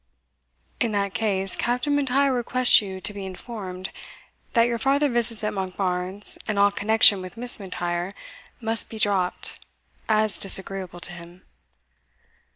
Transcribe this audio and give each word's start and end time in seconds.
"In 0.79 0.93
that 0.93 1.13
case, 1.13 1.55
Captain 1.55 1.95
M'Intyre 1.95 2.33
requests 2.33 2.81
you 2.81 2.99
to 3.01 3.13
be 3.13 3.23
informed, 3.23 3.91
that 4.53 4.63
your 4.65 4.79
farther 4.79 5.07
visits 5.09 5.43
at 5.43 5.53
Monkbarns, 5.53 6.39
and 6.47 6.57
all 6.57 6.71
connection 6.71 7.21
with 7.21 7.37
Miss 7.37 7.59
M'Intyre, 7.59 8.15
must 8.59 8.89
be 8.89 8.97
dropt, 8.97 9.59
as 10.09 10.39
disagreeable 10.39 11.01
to 11.01 11.11
him." 11.13 11.45